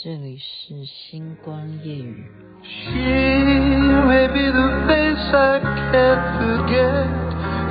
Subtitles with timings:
[0.00, 2.30] 这里是星光夜语。
[2.62, 5.58] She may be the face I
[5.90, 7.08] can't forget,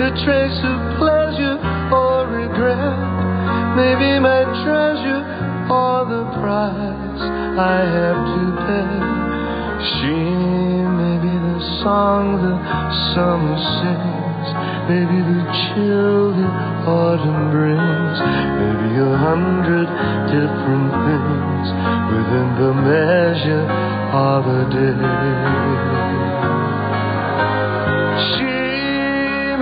[0.01, 1.59] a trace of pleasure
[1.93, 2.97] or regret,
[3.77, 5.21] maybe my treasure
[5.69, 7.23] or the price
[7.61, 8.93] I have to pay.
[9.85, 10.17] She
[10.97, 12.57] may be the song the
[13.13, 14.47] summer sings,
[14.89, 16.49] maybe the chill the
[16.89, 18.17] autumn brings,
[18.59, 19.87] maybe a hundred
[20.33, 23.66] different things within the measure
[24.10, 24.98] of a day.
[28.34, 28.56] She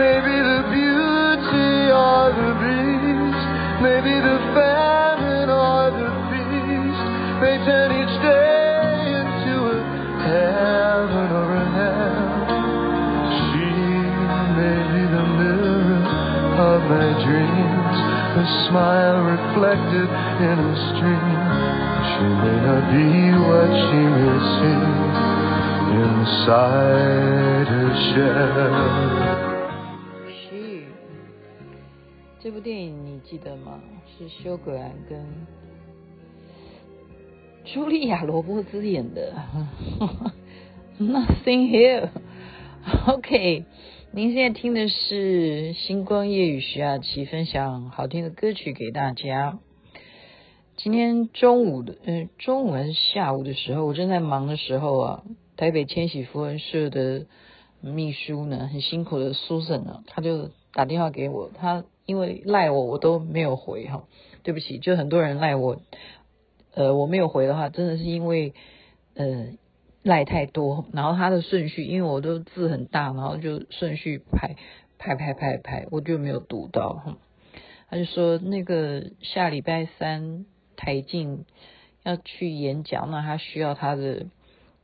[0.00, 3.42] may be the beauty or the beast,
[3.84, 7.04] maybe the famine or the feast,
[7.44, 9.78] may turn each day into a
[10.24, 12.48] heaven or a hell.
[13.44, 13.68] She
[14.56, 16.00] may be the mirror
[16.72, 17.96] of my dreams,
[18.40, 20.08] a smile reflected
[20.48, 21.57] in a stream.
[22.18, 24.82] She may not be what she may see
[26.02, 29.46] inside her shell.
[32.40, 33.80] 这部电影你记得吗？
[34.18, 35.24] 是休格兰跟
[37.64, 39.34] 茱莉亚·罗伯兹演的。
[40.98, 42.08] Nothing here.
[43.06, 43.64] OK，
[44.10, 49.60] 您现在听的是星光夜雨徐雅琪分享好听的歌曲给大家。
[50.78, 55.24] 今天中午的，嗯、中午还是下午的时候，我正在忙的时候啊，
[55.56, 57.26] 台北千禧福人社的
[57.80, 64.04] 秘书呢，很辛苦的 Susan 呢，他就打电话给我，他因为赖我，我都没有回哈，
[64.44, 65.80] 对不起，就很多人赖我。
[66.74, 68.54] 呃，我没有回的话，真的是因为
[69.16, 69.46] 呃
[70.04, 74.54] 赖太多，然后他的顺序，因为我都字很大，然后就顺序排
[74.96, 77.18] 排排排排，我就没有读到哈。
[77.90, 80.44] 他就说那个下礼拜三
[80.78, 81.44] 台静
[82.04, 84.28] 要去演讲，那他需要他的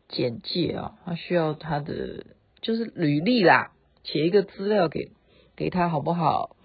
[0.08, 2.26] 简介啊，他需要他的
[2.60, 5.12] 就是履历啦，写一个资料给
[5.56, 6.56] 给他好不好？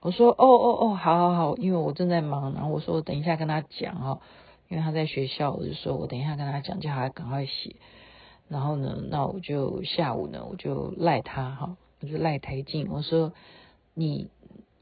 [0.00, 4.20] 我说哦哦哦，好好好，因为我正在忙，然后我说我等一下跟他讲哈。
[4.68, 7.76] 因为他在学校，我就说我等一下跟他讲，叫他赶快写。
[8.48, 13.32] 然后呢，那我就下午呢，我就赖他哈，我就赖台静，我说
[13.94, 14.28] 你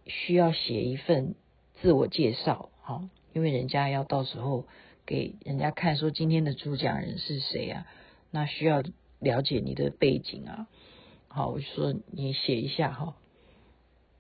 [0.06, 1.34] 需要写一份
[1.74, 4.64] 自我介绍哈，因为人家要到时候
[5.04, 7.86] 给人家看说今天的主讲人是谁啊，
[8.30, 8.82] 那需要
[9.18, 10.66] 了解你的背景啊。
[11.28, 13.16] 好，我就说你写一下哈，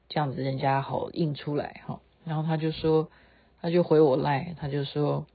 [0.08, 2.02] 这样子人家好印出来哈。
[2.26, 3.08] 然后他就说，
[3.62, 5.26] 他就回我赖，他就说。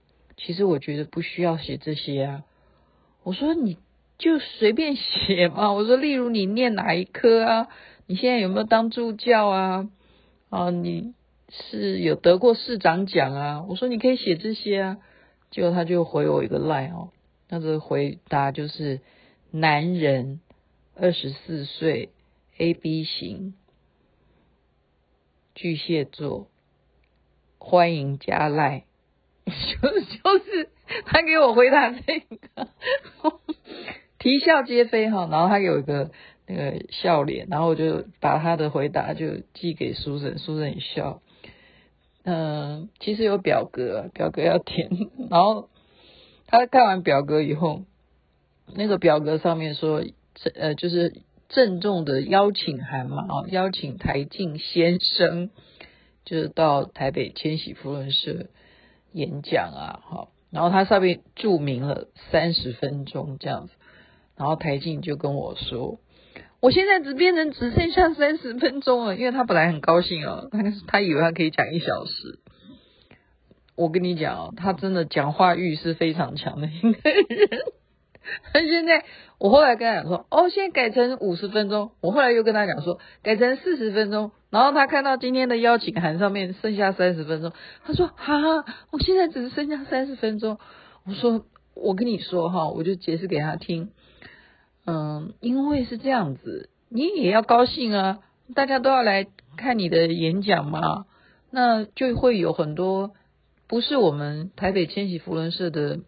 [0.41, 2.44] 其实我觉得不需要写这些啊，
[3.23, 3.78] 我说你
[4.18, 5.73] 就随便写嘛。
[5.73, 7.68] 我说例如你念哪一科啊？
[8.07, 9.89] 你现在有没有当助教啊？
[10.50, 11.13] 啊，你
[11.49, 13.65] 是有得过市长奖啊？
[13.67, 14.97] 我说你可以写这些啊。
[15.51, 17.09] 结果他就回我一个 line 哦，
[17.49, 19.01] 那个回答就是
[19.49, 20.41] 男人，
[20.95, 22.09] 二十四岁
[22.59, 23.55] ，AB 型，
[25.55, 26.47] 巨蟹座，
[27.57, 28.83] 欢迎加赖。
[29.45, 30.69] 就是就是
[31.05, 32.69] 他给我回答这个，
[34.19, 36.11] 啼笑皆非哈，然后他有一个
[36.45, 41.23] 那个笑脸，然后我就把他的回答就寄给苏神，苏神也笑。
[42.24, 44.90] 嗯，其实有表格，表格要填，
[45.30, 45.69] 然后
[46.47, 47.84] 他看完表格以后，
[48.74, 50.03] 那个表格上面说，
[50.56, 55.50] 呃，就是郑重的邀请函嘛，啊，邀请台静先生，
[56.25, 58.47] 就是到台北千禧福人社。
[59.12, 63.74] 演讲啊，好，然后他上面注明了三十分钟这样子，
[64.38, 66.00] 然后台静就跟我说，
[66.61, 72.39] 我现在只变成只剩下三十分钟了，因为他本来很高兴哦，他 他以为他可以讲一小时。
[73.75, 77.49] 我跟你讲哦，他真的讲话欲是非常强的一个人。
[78.51, 79.05] 他现在，
[79.39, 81.91] 我后来跟他讲说，哦，现在改成五十分钟。
[82.01, 84.31] 我后来又跟他讲说，改成四十分钟。
[84.49, 87.53] 然后他看到今天的邀请函上面剩下三十分钟，
[87.85, 90.59] 他说：“哈，我现在只剩下三十分钟。”
[91.07, 93.91] 我说：“我跟你说哈，我就解释给他听。
[94.85, 98.19] 嗯，因为是这样子，你也要高兴啊，
[98.55, 99.27] 大家都要来
[99.57, 101.05] 看你的演讲嘛，
[101.51, 103.11] 那就会有很多
[103.67, 105.99] 不是我们台北千禧福人社的。”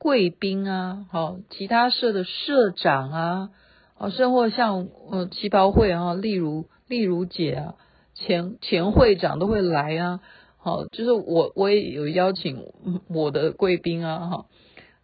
[0.00, 3.50] 贵宾啊，好，其他社的社长啊，
[3.98, 7.74] 哦，甚或像呃旗袍会啊，例如例如姐啊，
[8.14, 10.20] 前前会长都会来啊，
[10.56, 12.62] 好，就是我我也有邀请
[13.08, 14.46] 我的贵宾啊，哈，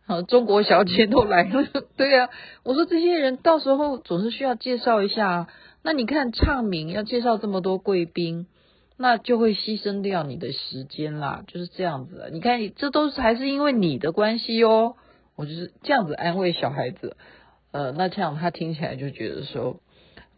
[0.07, 1.67] 好，中国小姐都来了，
[1.97, 2.29] 对啊，
[2.63, 5.49] 我说这些人到时候总是需要介绍一下，
[5.83, 8.47] 那你看唱名要介绍这么多贵宾，
[8.99, 12.29] 那就会牺牲掉你的时间啦，就是这样子。
[12.33, 14.97] 你看，这都是还是因为你的关系哦。
[15.37, 17.17] 我就是这样子安慰小孩子，
[17.73, 19.81] 呃，那这样他听起来就觉得说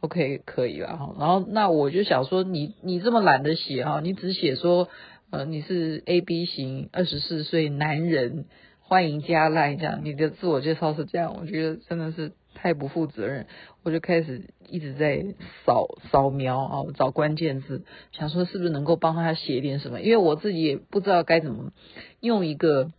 [0.00, 1.14] ，OK 可以了哈。
[1.18, 4.88] 然后那我就想说你，你你这么懒得写哈，你只写说，
[5.30, 8.46] 呃，你是 AB 型二十四岁男人，
[8.88, 12.32] 欢迎加赖这样，你的自我介绍是这样，我觉得真的是。
[12.58, 13.46] 太不负责任，
[13.82, 15.26] 我就开始一直在
[15.66, 21.70] 扫扫描啊，找关键字，想说是不是能够帮他写点什么，因为我自己也不知道该怎么
[22.20, 22.92] 用一个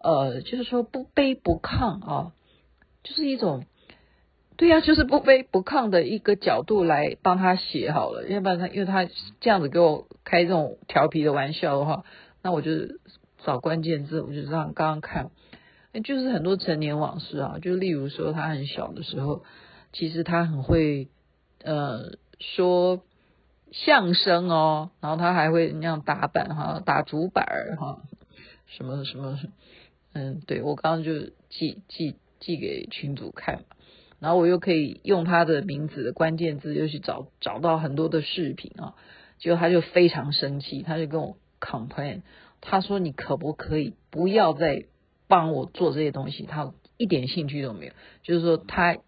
[0.00, 2.32] 呃，就是说不卑不亢啊，
[3.02, 3.64] 就是一种
[4.56, 9.08] 对呀、就是不卑不亢的一个角度来帮他写好了，要不然他因为他
[9.40, 12.04] 这样子给我开这种调皮的玩笑的话，
[12.42, 12.70] 那我就
[13.44, 15.30] 找关键字，我就让刚刚看。
[16.02, 19.44] 就是很多陈年往事啊，就例如说他很小的时候，
[19.92, 21.06] 其实他很会
[21.62, 23.00] 呃说
[23.70, 28.02] 相声哦，然后他还会那样打板哈，打竹板儿哈，
[28.66, 29.38] 什么什么，
[30.14, 33.62] 嗯，对，我刚刚就寄寄寄给群主看，
[34.18, 38.96] 然后我又可以用他的名字的关键字又去找找到很多的视频啊，
[39.38, 42.22] 结果他就非常生气，他就跟我 complain，
[42.64, 44.86] 他说你可不可以不要再。
[45.26, 47.92] 帮我做这些东西，他一点兴趣都没有。
[48.22, 48.98] 就是说他，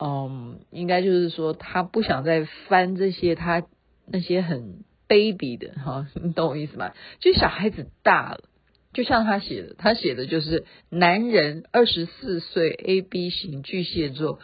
[0.00, 3.62] 嗯，应该就是说他不想再翻这些他
[4.04, 6.92] 那些很卑鄙的哈，你懂我意思吗？
[7.20, 8.40] 就小孩子大了，
[8.92, 14.40] 就像他写的，他写的就是男人二十四岁 AB 型巨蟹座，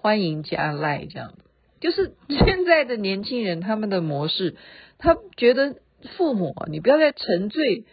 [0.00, 1.34] 欢迎加赖这样。
[1.80, 4.54] 就是现在的年轻人他们的模式，
[4.98, 5.78] 他觉得
[6.16, 7.84] 父母，你不要再沉醉。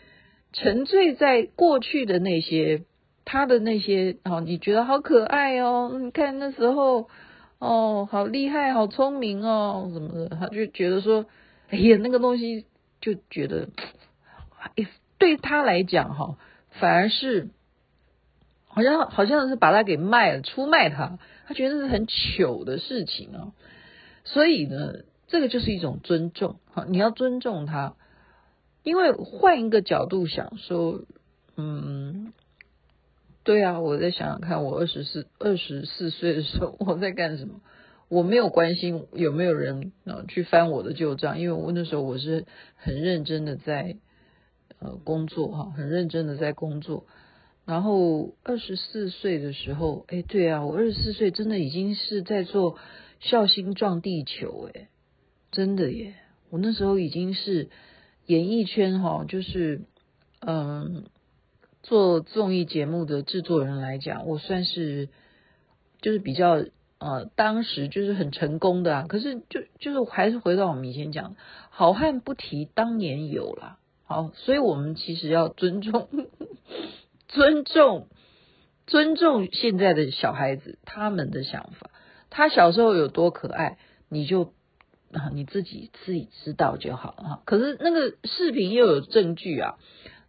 [0.51, 2.83] 沉醉在过去的那些，
[3.23, 7.07] 他的那些哦，你觉得好可爱哦，你看那时候
[7.59, 11.27] 哦，好厉害，好聪明哦，什么的，他就觉得说，
[11.69, 12.65] 哎呀，那个东西
[12.99, 13.69] 就觉得，
[15.19, 16.37] 对他来讲哈，
[16.71, 17.49] 反而是
[18.67, 23.53] 好像好像是把他给卖了，出卖他，他觉得是很糗的事情哦，
[24.23, 24.93] 所以呢，
[25.29, 27.95] 这个就是一种尊重哈，你要尊重他。
[28.83, 31.01] 因为换一个角度想说，
[31.55, 32.33] 嗯，
[33.43, 37.61] 对啊，我再想想看，我二十四二十四岁的时候我在干什么？
[38.07, 43.97] 我没有关心有没有人啊去翻我的旧账，因为我那时候我是很认真的在
[44.79, 47.05] 呃工作哈，很认真的在工作。
[47.65, 52.77] 然后二十四岁的时候，哎，对啊，我二十四岁真的已经是在做
[53.19, 54.87] 孝心撞地球，哎，
[55.51, 56.15] 真的耶，
[56.49, 57.69] 我那时候已经是。
[58.25, 59.81] 演艺圈哈，就是
[60.41, 61.05] 嗯，
[61.81, 65.09] 做综艺节目的制作人来讲，我算是
[65.99, 66.63] 就是比较
[66.99, 69.05] 呃，当时就是很成功的啊。
[69.09, 71.35] 可是就就是还是回到我们以前讲，
[71.71, 73.79] 好汉不提当年勇啦。
[74.03, 76.07] 好，所以我们其实要尊重、
[77.29, 78.09] 尊重、
[78.85, 81.89] 尊重现在的小孩子他们的想法。
[82.29, 84.53] 他小时候有多可爱，你就。
[85.11, 87.41] 啊，你自己自己知道就好了哈。
[87.45, 89.77] 可是那个视频又有证据啊，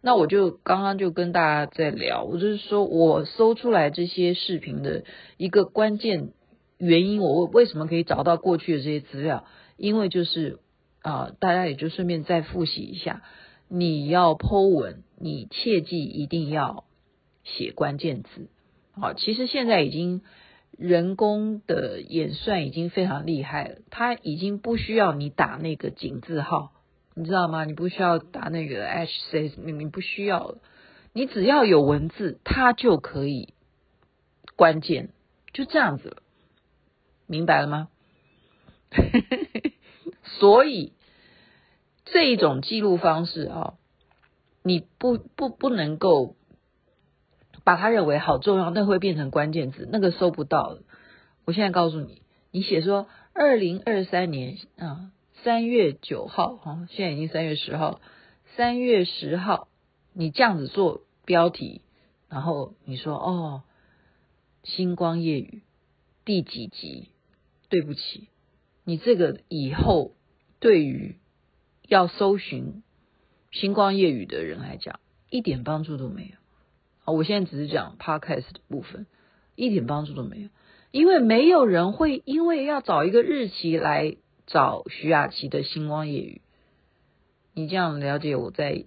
[0.01, 5.03] 那我就刚刚就跟大家在聊，我就是说我搜出来这些视频的
[5.37, 6.31] 一个关键
[6.77, 9.45] 原因，我为什么可以找到过去的这些资料？
[9.77, 10.59] 因为就是
[11.01, 13.21] 啊，大家也就顺便再复习一下，
[13.67, 16.85] 你要 po 文，你切记一定要
[17.43, 18.49] 写关键字。
[18.93, 20.21] 好，其实现在已经。
[20.81, 26.71] 人工的演算已经非常厉害了，它已经不需要你打那个井字号，
[27.13, 27.65] 你知道吗？
[27.65, 30.57] 你不需要打那个 hashtag，你不需要了，
[31.13, 33.53] 你只要有文字，它就可以
[34.55, 35.09] 关键，
[35.53, 36.23] 就这样子了，
[37.27, 37.89] 明白了吗？
[40.39, 40.93] 所以
[42.05, 43.75] 这一种记录方式啊，
[44.63, 46.35] 你不不不能够。
[47.63, 50.83] 把它认为好重要，那会变成关键字，那个搜不到了。
[51.45, 55.11] 我现在告诉你，你写说二零二三年啊
[55.43, 58.01] 三月九号哈，现在已经三月十号，
[58.55, 59.67] 三月十号，
[60.13, 61.81] 你这样子做标题，
[62.29, 63.63] 然后你说哦，
[64.63, 65.63] 星光夜雨
[66.25, 67.09] 第几集？
[67.69, 68.27] 对不起，
[68.83, 70.11] 你这个以后
[70.59, 71.15] 对于
[71.87, 72.83] 要搜寻
[73.49, 74.99] 星光夜雨的人来讲，
[75.29, 76.40] 一点帮助都没有。
[77.11, 79.05] 我现在只是讲 podcast 的部分，
[79.55, 80.49] 一点帮助都没有，
[80.91, 86.41] 因为没有人会因为要找一个日期来找徐雅琪的星光夜语，
[87.53, 88.85] 你这样了解我在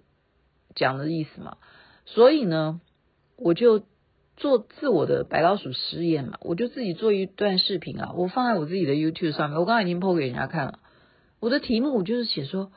[0.74, 1.56] 讲的意思吗？
[2.06, 2.80] 所以呢，
[3.36, 3.84] 我就
[4.36, 10.80] 做自我的白老鼠实验嘛，我就自己做一段视频啊，我放在我自己的 YouTube 上面，我刚才已经 po 给人家看了，
[11.40, 12.72] 我的题目就是写说，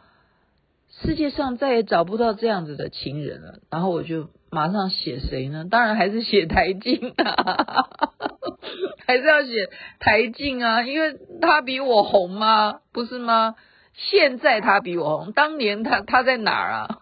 [1.02, 3.60] 世界上再也找不到这样子的情人了。
[3.70, 5.66] 然后我就马上写谁呢？
[5.70, 7.90] 当然还是写台静啊，
[9.06, 12.80] 还是要写台静啊，因为他比我红吗？
[12.92, 13.56] 不是吗？
[13.94, 16.98] 现在他比我红，当年他他在哪儿啊？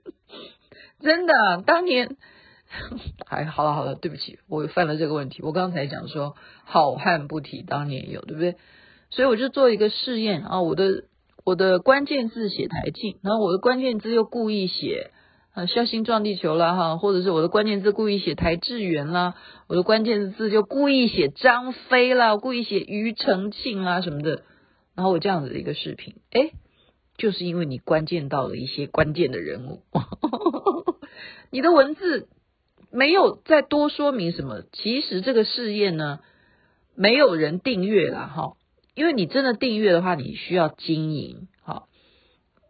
[1.00, 1.32] 真的，
[1.64, 2.16] 当年。
[3.24, 5.40] 还好了好了，对不起，我犯了这个问题。
[5.42, 8.56] 我刚才讲说好汉不提当年勇，对不对？
[9.10, 11.04] 所以我就做一个试验啊，我的
[11.44, 15.12] 我的关键字写台静，然后我的关键字又故意写
[15.56, 19.34] 啊孝心撞地球啦哈，或者是我的关键字故意写台志远啦，
[19.68, 24.42] 我的关键字就故意写张飞啦，故意写庾澄庆啦什么的，
[24.94, 26.52] 然后我这样子的一个视频，诶，
[27.16, 29.80] 就是因为你关键到了一些关键的人物，
[31.50, 32.28] 你的文字。
[32.92, 34.62] 没有再多说明什么。
[34.72, 36.20] 其实这个试验呢，
[36.94, 38.52] 没有人订阅了哈，
[38.94, 41.48] 因为你真的订阅的话，你需要经营。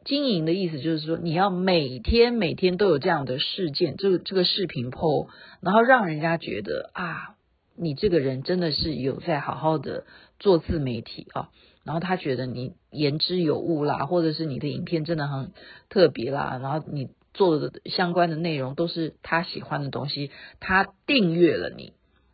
[0.07, 5.29] 经营的意思就是说，你要每天每天都有这样的事件，这个这个视频 po，
[5.61, 7.35] 然后让人家觉得啊，
[7.77, 10.07] 你这个人真的是有在好好的
[10.39, 11.51] 做自媒体啊，
[11.85, 15.53] 然后他觉得你言之有物啦，或者是你的影片真的很
[15.91, 17.11] 特别啦，然后你。
[17.37, 21.93] 做的相关的内容都是他喜欢的东西，他订阅了你，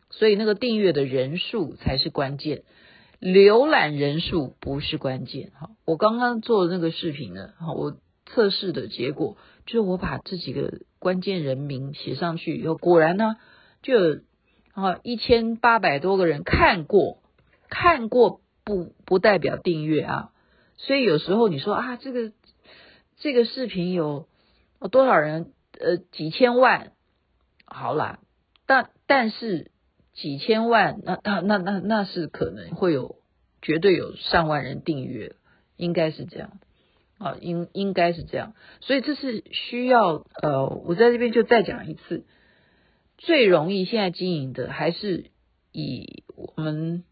[0.09, 2.63] 所以那个订阅的人数才是关键，
[3.23, 5.51] 浏览人数不是关键。
[5.59, 13.37] 哈，我刚刚做的那个视频呢，哈，我测试的结果就是我把这几个关键人名写上去以后，果然呢，
[13.81, 14.21] 就有
[14.73, 17.19] 啊一千八百多个人看过，
[17.69, 20.31] 看过不不代表订阅啊，
[20.77, 22.31] 所以有时候你说啊，这个
[23.17, 24.27] 这个视频有。
[24.91, 25.53] 多少人？
[25.79, 26.91] 呃，几千万，
[27.65, 28.19] 好啦，
[28.67, 29.71] 但但是
[30.13, 33.17] 几千万，那那那那那是可能会有，
[33.61, 35.35] 绝对有上万人订阅，
[35.77, 36.59] 应该是这样。
[37.19, 42.25] 啊，应应该是这样，所以这是需要呃，我在这边就再讲一次，
[43.17, 45.31] 最容易现在经营的还是
[45.71, 47.05] 以我们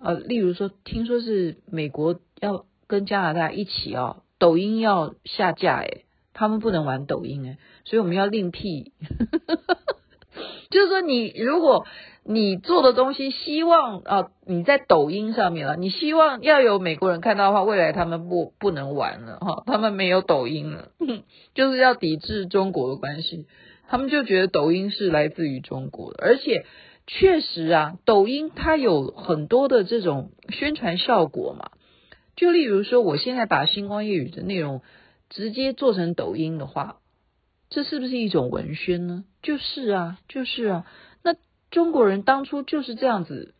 [0.00, 8.92] 呃，例如说，听说是美国要跟加拿大一起啊，抖音要下架诶他们不能玩抖音哎，所以我们要另辟。
[10.70, 11.86] 就是说，你如果
[12.24, 20.88] 你做的东西希望啊，你在抖音上面了，你希望要有美国人看到的话，未来他们不不能玩了哈，他们没有抖音了，
[21.54, 23.46] 就是要抵制中国的关系。
[23.88, 26.64] 他们就觉得抖音是来自于中国的，而且
[27.06, 31.70] 确实啊，抖音它有很多的这种宣传效果嘛。
[32.36, 34.80] 就例如说，我现在把星光夜雨的内容。
[35.34, 36.96] 直接做成抖音的话，
[37.70, 39.24] 这是不是一种文宣呢？
[39.42, 40.86] 就是啊，就是啊。
[41.72, 43.56] 中国人当初就是这样子，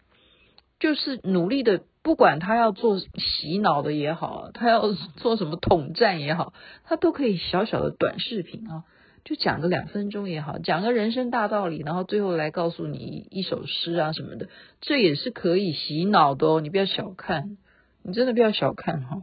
[0.79, 6.55] 就是努力的，不管他要做洗脑的也好，他要做什么统战也好，
[6.85, 8.85] 他都可以小小的短视频啊，
[9.25, 14.49] 就讲个两分钟也好，讲个人生大道理，然后最后来告诉你一首诗啊什么的，
[14.81, 16.61] 这也是可以洗脑的哦。
[16.61, 17.59] 你不要小看，
[18.05, 19.23] 你真的不要小看哈。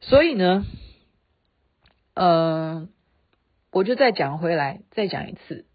[0.00, 0.64] 所以呢。
[2.20, 2.88] 嗯、
[3.70, 5.66] 我就再讲回来，再讲一次。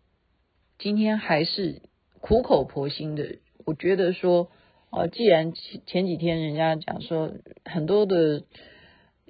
[0.83, 1.81] 今天还是
[2.19, 4.49] 苦口婆心的，我觉得说，
[4.91, 7.31] 呃，既然前前几天人家讲说
[7.63, 8.43] 很多的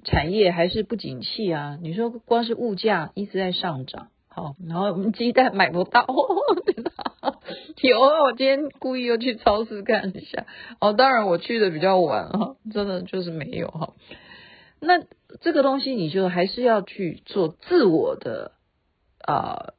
[0.03, 6.07] 产业还是不景气啊，你说光是物价一直在上涨，好，然后我们鸡蛋买不到，
[7.83, 10.47] 有啊，我今天故意又去超市看一下，
[10.81, 13.93] 哦，当然我去的比较晚哈，真的就是没有哈。
[14.79, 15.03] 那
[15.41, 18.53] 这个东西，你就还是要去做自我的
[19.19, 19.73] 啊、呃，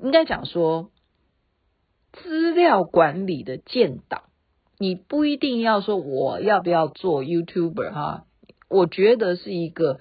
[0.00, 0.92] 应该讲说
[2.22, 4.22] 资料管理的建档。
[4.78, 8.24] 你不一定要说我要不要做 YouTuber 哈，
[8.68, 10.00] 我觉得是一个。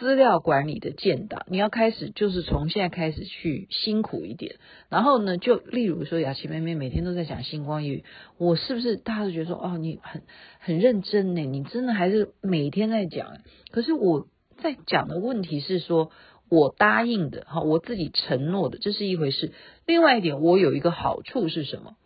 [0.00, 4.56] 资料管理的建档，你要开始就是从现在开始去辛苦一点。
[4.88, 8.04] 然后呢，就例如说雅琪妹妹每天都在讲星光夜语，
[8.36, 10.22] 我是不是大家都觉得说哦，你很
[10.58, 11.42] 很认真呢？
[11.42, 13.36] 你真的还是每天在讲？
[13.70, 14.26] 可是我
[14.60, 16.10] 在讲的问题是说，
[16.54, 19.52] 我答应的哈，我自己承诺的，这是一回事。
[19.86, 21.96] 另外一点，我有一个好处是什么？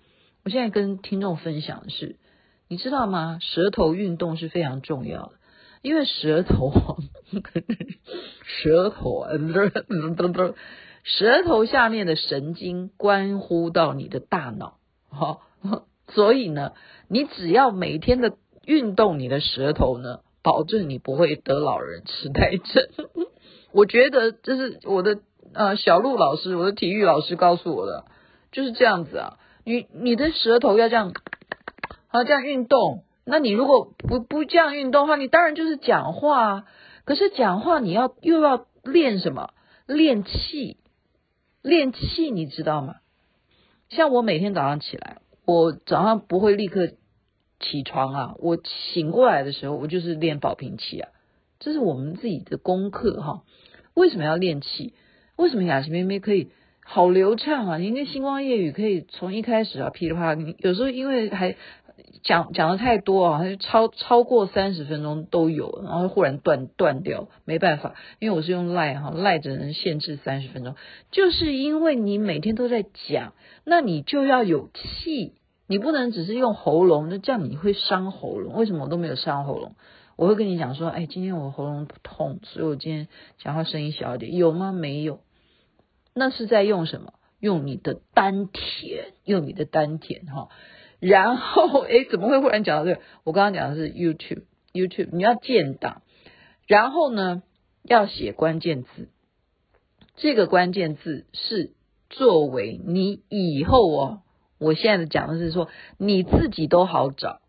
[0.44, 2.16] 我现在跟听众分享的是，
[2.68, 3.38] 你知道吗？
[3.40, 5.32] 舌头运动是非常重要的。
[5.80, 6.72] 因为舌头，
[8.62, 9.26] 舌头，
[11.04, 14.78] 舌头下面的神经关乎到你的大脑，
[15.08, 15.38] 哈，
[16.08, 16.72] 所以呢，
[17.08, 18.36] 你只要每天的
[18.66, 22.88] 运动你的舌头呢，保证你不会得老人痴呆症。
[23.72, 25.20] 我觉得这是我的
[25.52, 28.04] 呃小陆老师，我的体育老师告诉我的，
[28.52, 31.12] 就是这样子啊，你你的舌头要这样，
[32.08, 33.04] 好这样运动。
[33.24, 36.64] 那你如果不不这样运动的话，你当然就是讲话啊。
[37.04, 39.50] 可是讲话你要又要练什么？
[39.86, 40.76] 练气，
[41.62, 42.96] 练气，你知道吗？
[43.90, 46.88] 像我每天早上起来，我早上不会立刻
[47.60, 48.58] 起床啊，我
[48.92, 51.08] 醒过来的时候，我就是练保平气啊，
[51.58, 53.42] 这是我们自己的功课哈。
[53.94, 54.94] 为什么要练气？
[55.36, 56.48] 为什么雅琪妹妹可以
[56.84, 57.78] 好流畅啊？
[57.78, 61.56] 你那星光夜雨可以从一开始啊噼里啪啦，有时候因为还。
[62.22, 70.74] 讲讲的太多啊，就超超过三十分钟都有，然后忽然断断掉，没办法，因为我是用赖哈，赖只能限制三十分钟，
[71.10, 73.34] 就是因为你每天都在讲，
[73.64, 75.34] 那你就要有气，
[75.66, 78.54] 你不能只是用喉咙，那这样你会伤喉咙。
[78.54, 79.74] 为什么我都没有伤喉咙？
[80.18, 83.06] 我会跟你讲说，哎，今天我喉咙不痛，所以我今天
[83.38, 84.72] 讲话声音小一点，有吗？
[84.72, 85.20] 没有，
[86.12, 87.14] 那是在用什么？
[87.38, 90.48] 用你的丹田，用你的丹田哈。
[90.98, 93.00] 然后， 哎，怎么会忽然讲到这个？
[93.22, 96.02] 我刚刚讲的是 YouTube，YouTube，你要建档，
[96.66, 97.44] 然后呢，
[97.84, 99.10] 要写关键字。
[100.16, 101.74] 这个关键字是
[102.10, 104.22] 作为你以后哦，
[104.58, 107.40] 我现在讲的是说你自己都好找。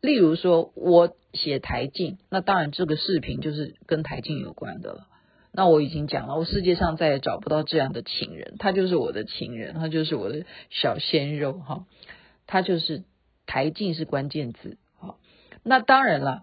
[0.00, 5.06] 例如说，我写台静，那当然这个视频就是跟台静有关的了。
[5.52, 11.84] 那我已经讲了，我世界上再也找不到这样的情人，他就是我的情人，他就是我的小鲜肉，哈。
[12.46, 13.04] 他就是
[13.46, 15.16] 台静是关键字，好，
[15.62, 16.42] 那当然了，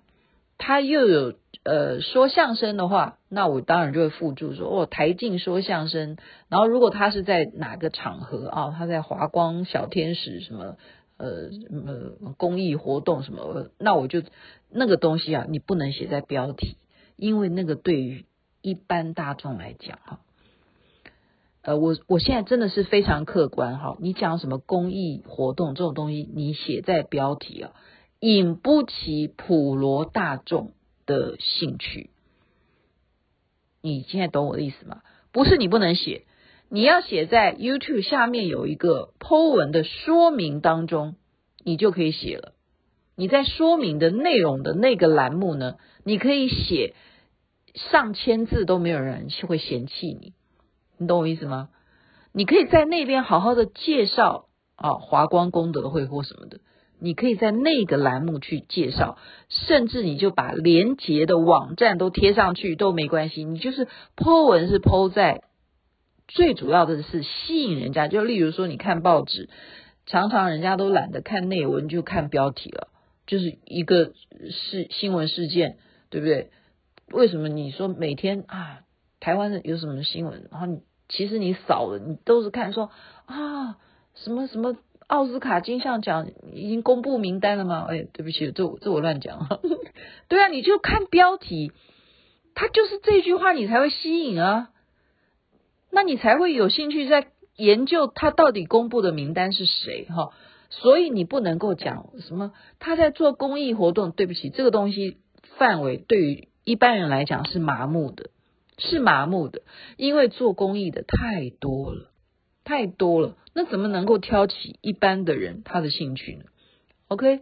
[0.57, 6.17] 他又有呃说相声的话，那我当然就会附注说哦，台静说相声，
[6.49, 10.75] 然后如果他是在哪个场合啊，他在华光小天使什么
[11.21, 11.69] 呃什
[12.19, 14.23] 么公益活动什么，那我就
[14.69, 16.77] 那个东西啊，你不能写在标题，
[17.15, 18.25] 因为那个对于
[18.61, 20.19] 一般大众来讲哈。
[21.63, 27.73] 呃，我我现在真的是非常客观哈，你讲什么公益活动这种东西，你写在标题啊，
[28.19, 30.73] 引不起普罗大众
[31.05, 32.09] 的兴趣。
[33.83, 35.01] 你现在懂我的意思吗？
[35.31, 36.25] 不是你不能写，
[36.73, 41.15] 你要写在 YouTube 下面有一个 Po 文的说明当中，
[41.65, 42.53] 你就可以写了。
[43.17, 46.95] 你在说明的内容的那个栏目呢，你可以写
[47.75, 50.31] 上千字都没有人会嫌弃你。
[50.97, 51.67] 你懂我意思吗？
[52.31, 56.61] 你可以在那边好好的介绍啊，华光功德会或什么的，
[57.01, 59.17] 你可以在那个栏目去介绍，
[59.49, 63.43] 甚至你就把连结的网站都贴上去都没关系。
[63.43, 65.43] 你就是 po 文是 po 在，
[66.33, 68.07] 最主要的是吸引人家。
[68.07, 69.49] 就例如说，你看报纸，
[70.05, 72.87] 常常人家都懒得看内文，就看标题了，
[73.27, 74.13] 就是一个
[74.49, 75.77] 事新闻事件，
[76.09, 76.51] 对不对？
[77.11, 78.81] 为什么你说每天啊，
[79.19, 80.81] 台湾的有什么新闻，然后你？
[81.13, 82.89] 其实你扫了，你都是看说
[83.25, 83.77] 啊，
[84.15, 87.85] 什么什么奥斯卡金像奖已经公布名单了吗？
[87.89, 89.45] 哎，对不起，这我这我乱讲。
[90.29, 91.73] 对啊，你就看标题，
[92.55, 94.69] 它就是这句话，你才会吸引啊，
[95.91, 100.31] 那你才会有兴趣在研究他到底公布的名单是谁哈。
[100.69, 104.11] 所以你不能够讲什么他在做公益活动。
[104.11, 105.17] 对不起，这个东西
[105.57, 108.29] 范围对于一般人来讲是麻木的。
[108.77, 109.61] 是麻木的，
[109.95, 112.09] 因为做公益的太多了，
[112.63, 116.45] 太多了，那怎么能够挑起一般的人他的兴趣呢
[117.07, 117.41] ？OK，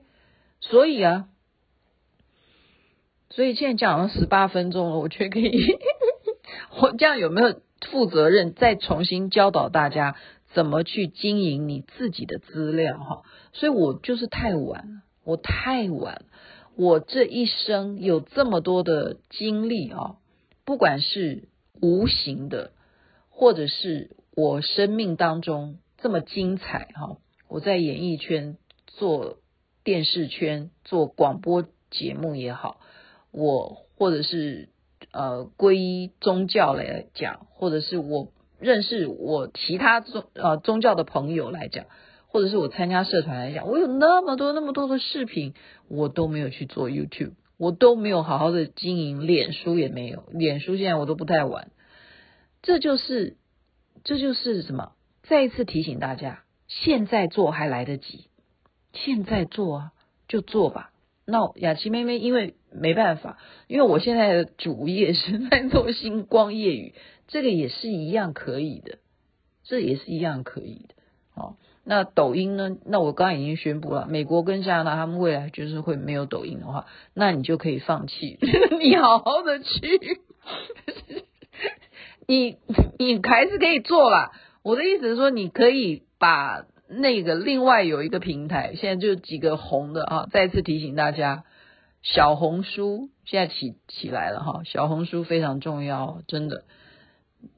[0.60, 1.30] 所以啊，
[3.30, 5.78] 所以现在讲了十八分钟了，我觉得可以，
[6.82, 10.16] 我这样有没有负责任再重新教导大家
[10.54, 13.24] 怎么去经营你自己的资料哈？
[13.54, 16.26] 所以我就是太晚了，我太晚，
[16.76, 20.18] 我这一生有这么多的经历啊。
[20.66, 21.50] 不管是
[21.82, 22.72] 无形的，
[23.30, 29.38] 或者是我生命当中这么精彩哈，我在演艺圈做
[29.84, 32.80] 电视圈做广播节目也好，
[33.32, 34.70] 我或者是
[35.12, 41.86] 呃皈依宗教来讲，或者是我认识我其他宗呃宗教的朋友来讲，
[42.28, 45.54] 或者是我参加社团来讲，我有那么多那么多的视频，
[45.88, 47.34] 我都没有去做 YouTube。
[47.58, 51.72] 我都没有好好的经营，脸书也没有，脸书现在我都不太玩。
[52.62, 53.36] 这就是，
[54.06, 54.94] 这就是什么？
[55.24, 58.30] 再一次提醒大家，现在做还来得及，
[58.94, 59.92] 现在做啊，
[60.30, 60.94] 就做吧。
[61.30, 63.38] 那雅琪妹妹因为没办法，
[63.68, 66.94] 因为我现在的主业是在做星光夜语，
[67.28, 68.98] 这个也是一样可以的，
[69.64, 70.96] 这也是一样可以的，
[71.36, 71.56] 哦。
[71.86, 72.78] 那抖音呢？
[72.86, 78.38] 那我刚刚已经宣布了，美国跟加拿大他们未来就是会没有抖音的话，那你就可以放弃，
[78.80, 80.22] 你好好的去，
[82.28, 82.58] 你
[83.00, 84.32] 你还是可以做啦。
[84.62, 91.44] 我的意思是说，你可以把那个另外有一个平台，现在就几个红的啊，再次提醒大家，
[92.02, 96.64] 小红书现在起起来了哈，小红书非常重要，真的，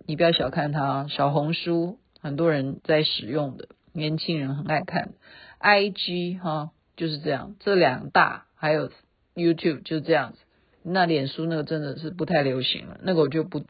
[0.05, 5.13] 你不要小看它，小红书很多人在使用的，年轻人很爱看
[5.61, 8.89] ，IG 哈就是这样，这两大还有
[9.33, 10.39] YouTube 就这样子，
[10.83, 13.63] 那脸书那个真的是不太流行了，那个我就不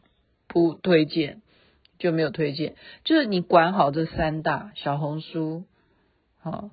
[0.48, 1.41] 不推荐。
[2.02, 5.62] 就没有推荐，就是你管好这三大小红书、
[6.40, 6.70] 好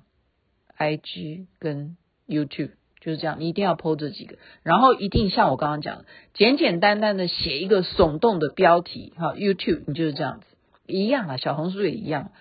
[0.76, 10.46] IG 跟 YouTube，就是这样，你一定要 PO 这几个，然后一定像我刚刚讲的，简简单单的写一个耸动的标题，哈，YouTube 你就是这样子，
[10.88, 12.32] 一样啊，小红书也一样，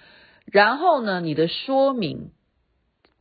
[0.48, 2.32] 然后呢，你的说明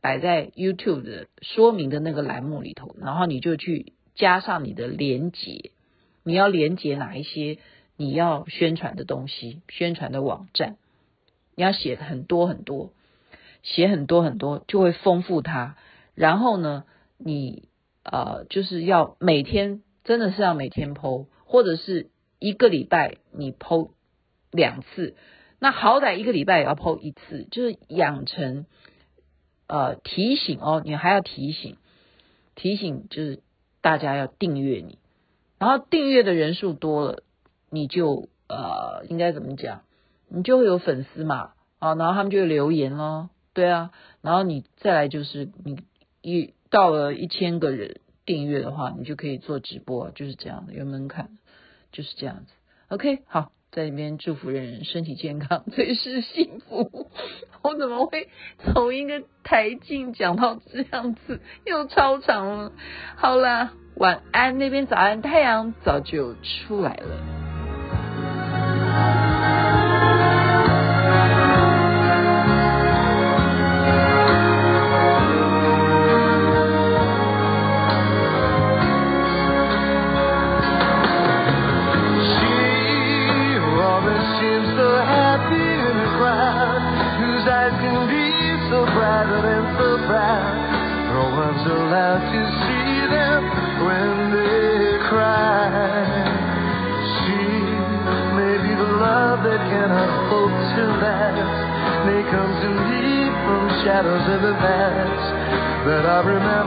[0.01, 5.69] 摆在 YouTube 的说明的那个栏目里头，然后你就去加上你的连接，
[6.23, 7.59] 你要连接哪一些？
[8.01, 10.77] 你要宣传的东西，宣传的网站，
[11.53, 12.93] 你要写很多很多，
[13.61, 15.75] 写很多很多，就会丰富它。
[16.15, 16.85] 然后呢，
[17.17, 17.67] 你
[18.03, 22.09] 呃，就是要每天，真的是要每天 po，或者是
[22.39, 23.89] 一个礼拜你 po
[24.49, 25.17] 两次，
[25.59, 28.65] 那好歹一个礼拜也要 po 一次，就是养成
[29.67, 31.75] 呃提醒哦，你还要提醒，
[32.55, 33.41] 提醒就是
[33.81, 34.99] 大家要订阅你，
[35.57, 37.23] 然后订阅的人数多了。
[37.69, 39.81] 你就呃应该怎么讲？
[40.27, 45.81] 你就会有粉丝嘛啊，然后他们就会留言咯，对啊，然后你再来就是你
[46.21, 51.29] 一到了一千个人订阅的话，你就可以做直播，就是这样的，有门槛，
[51.91, 52.53] 就是这样子。
[52.89, 57.09] OK，好，在里面祝福人人身体健康， 最是幸福。
[57.63, 58.29] 我怎么会
[58.59, 62.71] 从一个台镜讲到这样子，又超长了？
[63.15, 67.38] 好啦，晚安，那边早安，太阳早就出来了。
[104.29, 106.58] to the past that I remember.